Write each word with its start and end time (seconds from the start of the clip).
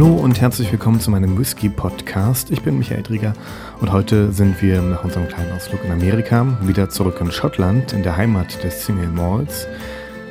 Hallo 0.00 0.14
und 0.14 0.40
herzlich 0.40 0.72
willkommen 0.72 0.98
zu 0.98 1.10
meinem 1.10 1.38
Whisky-Podcast. 1.38 2.50
Ich 2.50 2.62
bin 2.62 2.78
Michael 2.78 3.02
Drieger 3.02 3.34
und 3.82 3.92
heute 3.92 4.32
sind 4.32 4.62
wir 4.62 4.80
nach 4.80 5.04
unserem 5.04 5.28
kleinen 5.28 5.52
Ausflug 5.52 5.84
in 5.84 5.90
Amerika 5.90 6.56
wieder 6.62 6.88
zurück 6.88 7.18
in 7.20 7.30
Schottland, 7.30 7.92
in 7.92 8.02
der 8.02 8.16
Heimat 8.16 8.64
des 8.64 8.86
Single 8.86 9.08
Malls. 9.08 9.66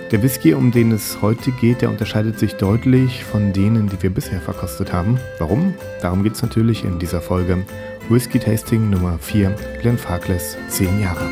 Der 0.09 0.23
Whisky, 0.23 0.55
um 0.55 0.71
den 0.71 0.91
es 0.91 1.21
heute 1.21 1.51
geht, 1.51 1.83
der 1.83 1.91
unterscheidet 1.91 2.39
sich 2.39 2.55
deutlich 2.55 3.23
von 3.23 3.53
denen, 3.53 3.89
die 3.89 4.01
wir 4.01 4.09
bisher 4.09 4.41
verkostet 4.41 4.91
haben. 4.91 5.19
Warum? 5.37 5.75
Darum 6.01 6.23
geht 6.23 6.33
es 6.33 6.41
natürlich 6.41 6.83
in 6.83 6.97
dieser 6.97 7.21
Folge. 7.21 7.63
Whisky 8.09 8.39
Tasting 8.39 8.89
Nummer 8.89 9.19
4, 9.19 9.55
Glenfarclas, 9.81 10.57
10 10.69 10.99
Jahre. 10.99 11.29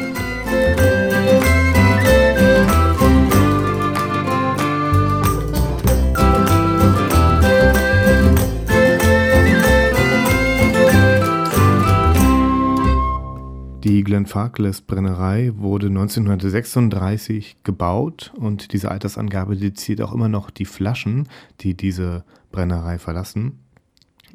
Glenfarclas 14.18 14.82
Brennerei 14.82 15.52
wurde 15.58 15.88
1936 15.90 17.58
gebaut 17.64 18.34
und 18.36 18.74
diese 18.74 18.90
Altersangabe 18.90 19.56
dediziert 19.56 20.02
auch 20.02 20.12
immer 20.12 20.28
noch 20.28 20.50
die 20.50 20.66
Flaschen, 20.66 21.30
die 21.60 21.76
diese 21.76 22.24
Brennerei 22.52 22.98
verlassen. 22.98 23.60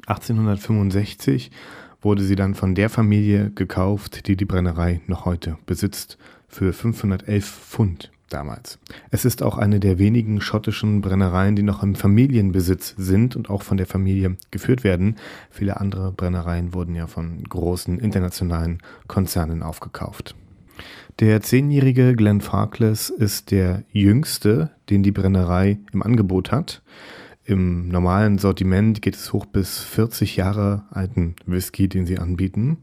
1865 0.07 1.51
wurde 2.01 2.23
sie 2.23 2.37
dann 2.37 2.55
von 2.55 2.75
der 2.75 2.89
Familie 2.89 3.51
gekauft, 3.51 4.29
die 4.29 4.37
die 4.37 4.45
Brennerei 4.45 5.01
noch 5.07 5.25
heute 5.25 5.57
besitzt, 5.65 6.17
für 6.47 6.71
511 6.71 7.45
Pfund 7.45 8.09
damals. 8.33 8.79
Es 9.11 9.25
ist 9.25 9.43
auch 9.43 9.57
eine 9.57 9.79
der 9.79 9.99
wenigen 9.99 10.41
schottischen 10.41 11.01
Brennereien, 11.01 11.55
die 11.55 11.63
noch 11.63 11.83
im 11.83 11.95
Familienbesitz 11.95 12.95
sind 12.97 13.35
und 13.35 13.49
auch 13.49 13.61
von 13.61 13.77
der 13.77 13.85
Familie 13.85 14.37
geführt 14.51 14.83
werden. 14.83 15.15
Viele 15.49 15.79
andere 15.79 16.11
Brennereien 16.11 16.73
wurden 16.73 16.95
ja 16.95 17.07
von 17.07 17.43
großen 17.43 17.99
internationalen 17.99 18.79
Konzernen 19.07 19.63
aufgekauft. 19.63 20.35
Der 21.19 21.41
zehnjährige 21.41 22.15
Glenn 22.15 22.41
Farkless 22.41 23.09
ist 23.09 23.51
der 23.51 23.83
jüngste, 23.91 24.71
den 24.89 25.03
die 25.03 25.11
Brennerei 25.11 25.77
im 25.91 26.01
Angebot 26.01 26.51
hat. 26.51 26.81
Im 27.45 27.89
normalen 27.89 28.37
Sortiment 28.37 29.01
geht 29.01 29.15
es 29.15 29.33
hoch 29.33 29.45
bis 29.45 29.79
40 29.79 30.37
Jahre 30.37 30.83
alten 30.91 31.35
Whisky, 31.45 31.89
den 31.89 32.05
sie 32.05 32.17
anbieten. 32.17 32.77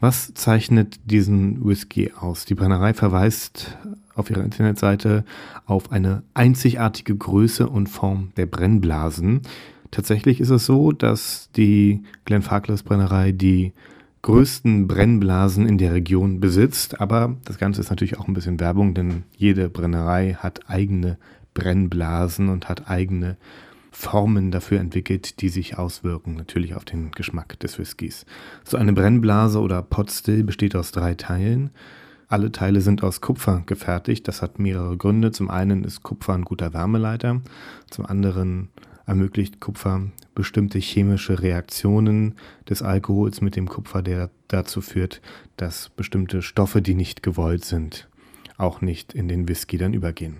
Was 0.00 0.32
zeichnet 0.32 0.98
diesen 1.04 1.64
Whisky 1.64 2.12
aus? 2.18 2.46
Die 2.46 2.54
Brennerei 2.54 2.94
verweist 2.94 3.76
auf 4.16 4.30
ihrer 4.30 4.42
Internetseite 4.42 5.24
auf 5.66 5.92
eine 5.92 6.22
einzigartige 6.34 7.14
Größe 7.14 7.68
und 7.68 7.88
Form 7.88 8.32
der 8.36 8.46
Brennblasen. 8.46 9.42
Tatsächlich 9.90 10.40
ist 10.40 10.50
es 10.50 10.66
so, 10.66 10.92
dass 10.92 11.50
die 11.54 12.02
Glenfarclas 12.24 12.82
Brennerei 12.82 13.32
die 13.32 13.72
größten 14.22 14.88
Brennblasen 14.88 15.68
in 15.68 15.78
der 15.78 15.92
Region 15.92 16.40
besitzt, 16.40 17.00
aber 17.00 17.36
das 17.44 17.58
Ganze 17.58 17.80
ist 17.80 17.90
natürlich 17.90 18.18
auch 18.18 18.26
ein 18.26 18.34
bisschen 18.34 18.58
Werbung, 18.58 18.92
denn 18.92 19.22
jede 19.36 19.68
Brennerei 19.68 20.34
hat 20.34 20.68
eigene 20.68 21.16
Brennblasen 21.54 22.48
und 22.48 22.68
hat 22.68 22.90
eigene 22.90 23.36
Formen 23.92 24.50
dafür 24.50 24.80
entwickelt, 24.80 25.40
die 25.40 25.48
sich 25.48 25.78
auswirken, 25.78 26.34
natürlich 26.34 26.74
auf 26.74 26.84
den 26.84 27.12
Geschmack 27.12 27.58
des 27.60 27.78
Whiskys. 27.78 28.26
So 28.64 28.76
eine 28.76 28.92
Brennblase 28.92 29.58
oder 29.60 29.80
Potstill 29.80 30.44
besteht 30.44 30.76
aus 30.76 30.92
drei 30.92 31.14
Teilen. 31.14 31.70
Alle 32.28 32.50
Teile 32.50 32.80
sind 32.80 33.04
aus 33.04 33.20
Kupfer 33.20 33.62
gefertigt. 33.66 34.26
Das 34.26 34.42
hat 34.42 34.58
mehrere 34.58 34.96
Gründe. 34.96 35.30
Zum 35.30 35.48
einen 35.48 35.84
ist 35.84 36.02
Kupfer 36.02 36.34
ein 36.34 36.44
guter 36.44 36.74
Wärmeleiter. 36.74 37.40
Zum 37.88 38.06
anderen 38.06 38.68
ermöglicht 39.06 39.60
Kupfer 39.60 40.08
bestimmte 40.34 40.78
chemische 40.78 41.40
Reaktionen 41.40 42.34
des 42.68 42.82
Alkohols 42.82 43.40
mit 43.40 43.54
dem 43.54 43.68
Kupfer, 43.68 44.02
der 44.02 44.30
dazu 44.48 44.80
führt, 44.80 45.22
dass 45.56 45.90
bestimmte 45.90 46.42
Stoffe, 46.42 46.82
die 46.82 46.94
nicht 46.94 47.22
gewollt 47.22 47.64
sind, 47.64 48.08
auch 48.58 48.80
nicht 48.80 49.14
in 49.14 49.28
den 49.28 49.48
Whisky 49.48 49.78
dann 49.78 49.94
übergehen. 49.94 50.38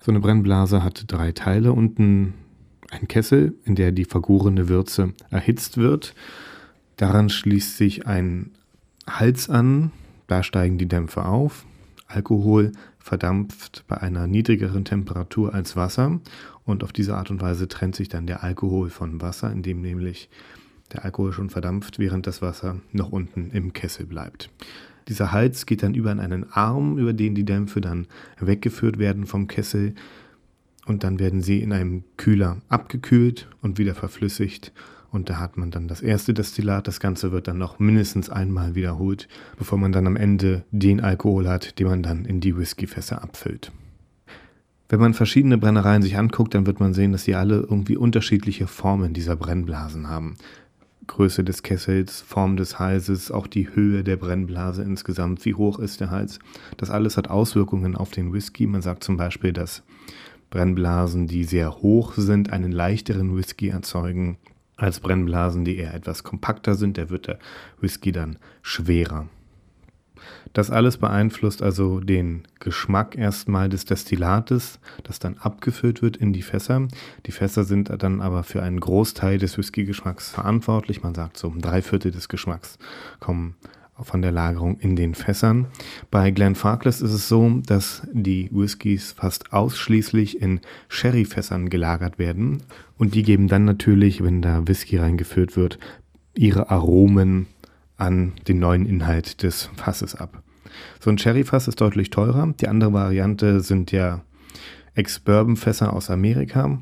So 0.00 0.12
eine 0.12 0.20
Brennblase 0.20 0.84
hat 0.84 1.04
drei 1.08 1.32
Teile. 1.32 1.72
Unten 1.72 2.34
ein 2.90 3.08
Kessel, 3.08 3.54
in 3.64 3.74
der 3.74 3.90
die 3.90 4.04
vergorene 4.04 4.68
Würze 4.68 5.14
erhitzt 5.30 5.76
wird. 5.76 6.14
Daran 6.96 7.28
schließt 7.28 7.76
sich 7.76 8.06
ein 8.06 8.52
Hals 9.08 9.50
an, 9.50 9.90
da 10.28 10.44
steigen 10.44 10.78
die 10.78 10.86
Dämpfe 10.86 11.24
auf. 11.24 11.66
Alkohol 12.06 12.72
verdampft 13.00 13.84
bei 13.88 13.98
einer 13.98 14.26
niedrigeren 14.26 14.84
Temperatur 14.84 15.54
als 15.54 15.74
Wasser 15.74 16.20
und 16.64 16.84
auf 16.84 16.92
diese 16.92 17.16
Art 17.16 17.30
und 17.30 17.40
Weise 17.40 17.66
trennt 17.66 17.96
sich 17.96 18.08
dann 18.08 18.26
der 18.26 18.44
Alkohol 18.44 18.90
von 18.90 19.20
Wasser, 19.20 19.50
indem 19.50 19.80
nämlich 19.80 20.28
der 20.92 21.04
Alkohol 21.04 21.32
schon 21.32 21.50
verdampft, 21.50 21.98
während 21.98 22.26
das 22.26 22.40
Wasser 22.40 22.76
noch 22.92 23.10
unten 23.10 23.50
im 23.50 23.72
Kessel 23.72 24.06
bleibt. 24.06 24.50
Dieser 25.08 25.32
Hals 25.32 25.64
geht 25.66 25.82
dann 25.82 25.94
über 25.94 26.12
in 26.12 26.20
einen 26.20 26.50
Arm, 26.52 26.98
über 26.98 27.14
den 27.14 27.34
die 27.34 27.44
Dämpfe 27.44 27.80
dann 27.80 28.06
weggeführt 28.38 28.98
werden 28.98 29.26
vom 29.26 29.48
Kessel 29.48 29.94
und 30.86 31.04
dann 31.04 31.18
werden 31.18 31.42
sie 31.42 31.60
in 31.60 31.72
einem 31.72 32.04
Kühler 32.16 32.58
abgekühlt 32.68 33.48
und 33.62 33.78
wieder 33.78 33.94
verflüssigt 33.94 34.72
und 35.10 35.30
da 35.30 35.38
hat 35.38 35.56
man 35.56 35.70
dann 35.70 35.88
das 35.88 36.02
erste 36.02 36.34
Destillat. 36.34 36.86
Das 36.86 37.00
Ganze 37.00 37.32
wird 37.32 37.48
dann 37.48 37.58
noch 37.58 37.78
mindestens 37.78 38.28
einmal 38.28 38.74
wiederholt, 38.74 39.28
bevor 39.56 39.78
man 39.78 39.92
dann 39.92 40.06
am 40.06 40.16
Ende 40.16 40.64
den 40.70 41.00
Alkohol 41.00 41.48
hat, 41.48 41.78
den 41.78 41.86
man 41.86 42.02
dann 42.02 42.24
in 42.24 42.40
die 42.40 42.56
Whiskyfässer 42.56 43.22
abfüllt. 43.22 43.72
Wenn 44.90 45.00
man 45.00 45.14
verschiedene 45.14 45.58
Brennereien 45.58 46.02
sich 46.02 46.16
anguckt, 46.16 46.54
dann 46.54 46.66
wird 46.66 46.80
man 46.80 46.94
sehen, 46.94 47.12
dass 47.12 47.24
sie 47.24 47.34
alle 47.34 47.56
irgendwie 47.56 47.96
unterschiedliche 47.96 48.66
Formen 48.66 49.12
dieser 49.12 49.36
Brennblasen 49.36 50.08
haben. 50.08 50.36
Größe 51.06 51.42
des 51.42 51.62
Kessels, 51.62 52.20
Form 52.20 52.56
des 52.56 52.78
Halses, 52.78 53.30
auch 53.30 53.46
die 53.46 53.74
Höhe 53.74 54.04
der 54.04 54.16
Brennblase 54.16 54.82
insgesamt, 54.82 55.44
wie 55.46 55.54
hoch 55.54 55.78
ist 55.78 56.00
der 56.00 56.10
Hals. 56.10 56.38
Das 56.76 56.90
alles 56.90 57.16
hat 57.16 57.28
Auswirkungen 57.28 57.96
auf 57.96 58.10
den 58.10 58.32
Whisky. 58.32 58.66
Man 58.66 58.82
sagt 58.82 59.04
zum 59.04 59.16
Beispiel, 59.16 59.54
dass 59.54 59.82
Brennblasen, 60.50 61.26
die 61.26 61.44
sehr 61.44 61.76
hoch 61.76 62.14
sind, 62.16 62.52
einen 62.52 62.72
leichteren 62.72 63.34
Whisky 63.34 63.68
erzeugen 63.68 64.36
als 64.78 65.00
Brennblasen, 65.00 65.66
die 65.66 65.76
eher 65.76 65.92
etwas 65.92 66.22
kompakter 66.22 66.74
sind. 66.74 66.96
Der 66.96 67.10
wird 67.10 67.26
der 67.26 67.38
Whisky 67.80 68.12
dann 68.12 68.38
schwerer. 68.62 69.26
Das 70.52 70.70
alles 70.70 70.96
beeinflusst 70.96 71.62
also 71.62 72.00
den 72.00 72.44
Geschmack 72.58 73.16
erstmal 73.16 73.68
des 73.68 73.84
Destillates, 73.84 74.80
das 75.04 75.18
dann 75.18 75.36
abgefüllt 75.38 76.02
wird 76.02 76.16
in 76.16 76.32
die 76.32 76.42
Fässer. 76.42 76.88
Die 77.26 77.32
Fässer 77.32 77.64
sind 77.64 77.90
dann 78.02 78.20
aber 78.20 78.42
für 78.42 78.62
einen 78.62 78.80
Großteil 78.80 79.38
des 79.38 79.58
Whisky-Geschmacks 79.58 80.30
verantwortlich. 80.30 81.02
Man 81.02 81.14
sagt 81.14 81.36
so, 81.36 81.52
drei 81.56 81.82
Viertel 81.82 82.10
des 82.10 82.28
Geschmacks 82.28 82.78
kommen 83.20 83.56
von 84.00 84.22
der 84.22 84.32
Lagerung 84.32 84.78
in 84.78 84.96
den 84.96 85.14
Fässern. 85.14 85.66
Bei 86.10 86.30
Glenfarclas 86.30 87.00
ist 87.00 87.12
es 87.12 87.28
so, 87.28 87.60
dass 87.66 88.02
die 88.12 88.48
Whiskys 88.52 89.12
fast 89.12 89.52
ausschließlich 89.52 90.40
in 90.40 90.60
Sherryfässern 90.88 91.68
gelagert 91.68 92.18
werden 92.18 92.62
und 92.96 93.14
die 93.14 93.22
geben 93.22 93.48
dann 93.48 93.64
natürlich, 93.64 94.22
wenn 94.22 94.42
da 94.42 94.66
Whisky 94.66 94.96
reingeführt 94.96 95.56
wird, 95.56 95.78
ihre 96.34 96.70
Aromen 96.70 97.46
an 97.96 98.32
den 98.46 98.58
neuen 98.58 98.86
Inhalt 98.86 99.42
des 99.42 99.70
Fasses 99.76 100.14
ab. 100.14 100.42
So 101.00 101.10
ein 101.10 101.18
Sherryfass 101.18 101.68
ist 101.68 101.80
deutlich 101.80 102.10
teurer. 102.10 102.54
Die 102.60 102.68
andere 102.68 102.92
Variante 102.92 103.60
sind 103.60 103.90
ja 103.90 104.22
Ex-Bourbon-Fässer 104.94 105.92
aus 105.92 106.10
Amerika 106.10 106.78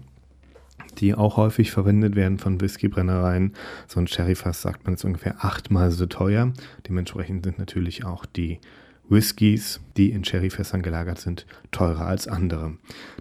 die 0.98 1.14
auch 1.14 1.36
häufig 1.36 1.70
verwendet 1.70 2.16
werden 2.16 2.38
von 2.38 2.60
Whiskybrennereien. 2.60 3.52
So 3.86 4.00
ein 4.00 4.06
Sherryfass 4.06 4.62
sagt 4.62 4.84
man 4.84 4.94
ist 4.94 5.04
ungefähr 5.04 5.44
achtmal 5.44 5.90
so 5.90 6.06
teuer. 6.06 6.52
Dementsprechend 6.88 7.44
sind 7.44 7.58
natürlich 7.58 8.04
auch 8.04 8.26
die 8.26 8.60
Whiskys, 9.08 9.80
die 9.96 10.10
in 10.10 10.24
Sherryfässern 10.24 10.82
gelagert 10.82 11.18
sind, 11.18 11.46
teurer 11.70 12.06
als 12.06 12.28
andere. 12.28 12.74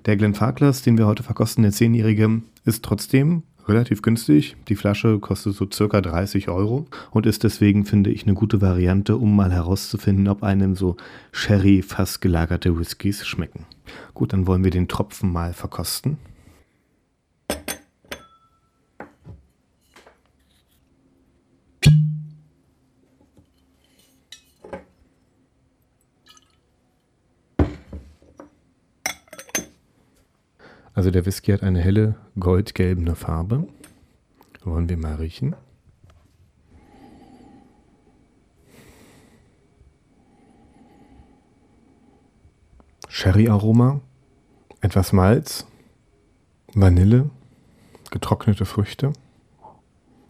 Der 0.06 0.18
Glenfarclas, 0.18 0.82
den 0.82 0.98
wir 0.98 1.08
heute 1.08 1.24
verkosten, 1.24 1.64
der 1.64 1.72
10-jährige, 1.72 2.42
ist 2.66 2.84
trotzdem 2.84 3.44
relativ 3.68 4.02
günstig. 4.02 4.56
Die 4.68 4.76
Flasche 4.76 5.20
kostet 5.20 5.56
so 5.56 5.68
circa 5.72 6.02
30 6.02 6.50
Euro 6.50 6.86
und 7.12 7.26
ist 7.26 7.44
deswegen, 7.44 7.86
finde 7.86 8.12
ich, 8.12 8.24
eine 8.24 8.34
gute 8.34 8.62
Variante, 8.62 9.18
um 9.18 9.36
mal 9.36 9.52
herauszufinden, 9.52 10.28
ob 10.28 10.44
einem 10.44 10.76
so 10.76 10.98
Sherry-Fass 11.32 12.20
gelagerte 12.20 12.78
Whiskys 12.78 13.26
schmecken. 13.26 13.66
Gut, 14.14 14.34
dann 14.34 14.48
wollen 14.48 14.64
wir 14.64 14.72
den 14.72 14.88
Tropfen 14.88 15.32
mal 15.32 15.54
verkosten. 15.54 16.18
Also 30.96 31.12
der 31.12 31.26
Whisky 31.26 31.52
hat 31.52 31.62
eine 31.62 31.82
helle 31.82 32.16
goldgelbene 32.40 33.16
Farbe. 33.16 33.68
Wollen 34.64 34.88
wir 34.88 34.96
mal 34.96 35.16
riechen? 35.16 35.56
Sherry-Aroma, 43.10 44.00
etwas 44.80 45.12
Malz, 45.12 45.68
Vanille, 46.74 47.30
getrocknete 48.12 48.66
Früchte. 48.66 49.12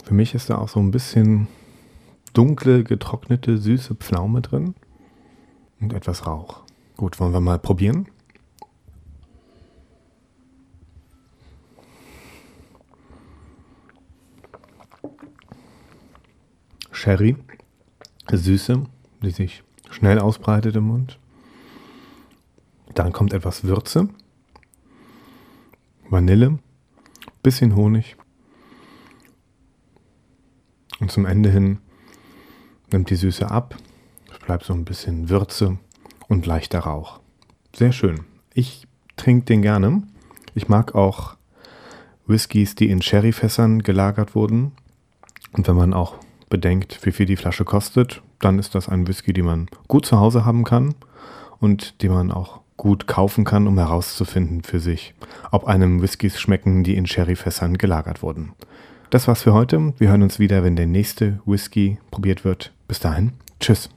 Für 0.04 0.14
mich 0.16 0.34
ist 0.34 0.50
da 0.50 0.58
auch 0.58 0.70
so 0.70 0.80
ein 0.80 0.92
bisschen 0.92 1.48
dunkle, 2.34 2.84
getrocknete, 2.84 3.60
süße 3.60 3.96
Pflaume 3.96 4.42
drin 4.42 4.74
und 5.80 5.94
etwas 5.94 6.26
Rauch. 6.26 6.64
Gut, 6.98 7.20
wollen 7.20 7.34
wir 7.34 7.40
mal 7.40 7.60
probieren? 7.60 8.08
Sherry, 17.06 17.36
Süße, 18.32 18.84
die 19.22 19.30
sich 19.30 19.62
schnell 19.92 20.18
ausbreitet 20.18 20.76
im 20.76 20.86
Mund. 20.86 21.20
Dann 22.96 23.14
kommt 23.14 23.32
etwas 23.32 23.64
Würze, 23.64 24.10
Vanille, 26.10 26.58
bisschen 27.44 27.76
Honig. 27.76 28.16
Und 31.00 31.12
zum 31.12 31.28
Ende 31.28 31.52
hin 31.52 31.78
nimmt 32.92 33.12
die 33.12 33.18
Süße 33.18 33.52
ab. 33.52 33.78
Es 34.34 34.40
bleibt 34.40 34.64
so 34.64 34.74
ein 34.74 34.84
bisschen 34.84 35.30
Würze 35.30 35.78
und 36.28 36.48
leichter 36.48 36.80
Rauch. 36.80 37.20
Sehr 37.76 37.92
schön. 37.92 38.22
Ich 38.56 38.88
trinke 39.16 39.46
den 39.46 39.62
gerne. 39.62 40.02
Ich 40.56 40.70
mag 40.70 40.96
auch 40.96 41.38
Whiskys, 42.26 42.74
die 42.74 42.90
in 42.90 43.04
Sherryfässern 43.04 43.84
gelagert 43.84 44.34
wurden. 44.34 44.72
Und 45.52 45.68
wenn 45.68 45.76
man 45.76 45.94
auch 45.94 46.25
bedenkt, 46.56 47.06
wie 47.06 47.12
viel 47.12 47.26
die 47.26 47.36
Flasche 47.36 47.66
kostet, 47.66 48.22
dann 48.40 48.60
ist 48.60 48.76
das 48.76 48.88
ein 48.88 49.10
Whisky, 49.10 49.34
den 49.34 49.44
man 49.44 49.68
gut 49.90 50.06
zu 50.06 50.22
Hause 50.22 50.46
haben 50.46 50.64
kann 50.64 50.96
und 51.60 52.02
den 52.02 52.14
man 52.14 52.32
auch 52.32 52.62
gut 52.78 53.08
kaufen 53.08 53.44
kann, 53.44 53.68
um 53.68 53.78
herauszufinden 53.78 54.64
für 54.64 54.80
sich, 54.80 55.14
ob 55.52 55.66
einem 55.66 56.02
Whiskys 56.02 56.40
schmecken, 56.40 56.86
die 56.86 56.96
in 56.96 57.08
Sherryfässern 57.08 57.78
gelagert 57.78 58.22
wurden. 58.22 58.54
Das 59.10 59.28
war's 59.28 59.44
für 59.44 59.54
heute. 59.54 59.94
Wir 59.98 60.10
hören 60.10 60.24
uns 60.24 60.40
wieder, 60.40 60.64
wenn 60.64 60.78
der 60.78 60.88
nächste 60.88 61.42
Whisky 61.46 61.98
probiert 62.10 62.46
wird. 62.46 62.72
Bis 62.88 63.02
dahin, 63.02 63.34
tschüss. 63.60 63.90